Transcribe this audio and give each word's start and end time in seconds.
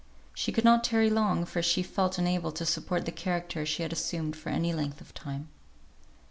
She 0.33 0.51
could 0.51 0.63
not 0.63 0.83
tarry 0.83 1.11
long, 1.11 1.45
for 1.45 1.61
she 1.61 1.83
felt 1.83 2.17
unable 2.17 2.51
to 2.53 2.65
support 2.65 3.05
the 3.05 3.11
character 3.11 3.67
she 3.67 3.83
had 3.83 3.93
assumed 3.93 4.35
for 4.35 4.49
any 4.49 4.73
length 4.73 4.99
of 4.99 5.13
time. 5.13 5.49